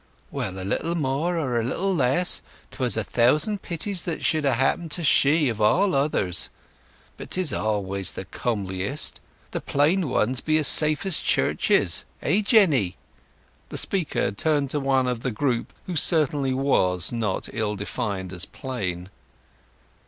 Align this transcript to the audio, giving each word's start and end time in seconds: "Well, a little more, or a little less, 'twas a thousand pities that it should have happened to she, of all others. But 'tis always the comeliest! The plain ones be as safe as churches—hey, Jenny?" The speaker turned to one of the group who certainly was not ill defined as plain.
"Well, 0.31 0.59
a 0.59 0.65
little 0.65 0.95
more, 0.95 1.37
or 1.37 1.59
a 1.59 1.63
little 1.63 1.93
less, 1.93 2.41
'twas 2.71 2.97
a 2.97 3.03
thousand 3.03 3.61
pities 3.61 4.01
that 4.01 4.13
it 4.13 4.23
should 4.25 4.45
have 4.45 4.55
happened 4.55 4.89
to 4.93 5.03
she, 5.03 5.47
of 5.47 5.61
all 5.61 5.93
others. 5.93 6.49
But 7.17 7.29
'tis 7.29 7.53
always 7.53 8.13
the 8.13 8.25
comeliest! 8.25 9.21
The 9.51 9.61
plain 9.61 10.09
ones 10.09 10.41
be 10.41 10.57
as 10.57 10.67
safe 10.67 11.05
as 11.05 11.19
churches—hey, 11.19 12.41
Jenny?" 12.41 12.97
The 13.69 13.77
speaker 13.77 14.31
turned 14.31 14.71
to 14.71 14.79
one 14.79 15.05
of 15.05 15.19
the 15.21 15.29
group 15.29 15.71
who 15.85 15.95
certainly 15.95 16.51
was 16.55 17.11
not 17.11 17.49
ill 17.53 17.75
defined 17.75 18.33
as 18.33 18.45
plain. 18.45 19.11